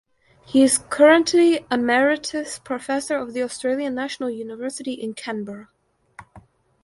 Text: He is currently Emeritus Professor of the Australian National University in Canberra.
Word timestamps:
He 0.47 0.63
is 0.63 0.79
currently 0.79 1.63
Emeritus 1.69 2.57
Professor 2.57 3.17
of 3.17 3.33
the 3.33 3.43
Australian 3.43 3.93
National 3.93 4.31
University 4.31 4.93
in 4.93 5.13
Canberra. 5.13 5.67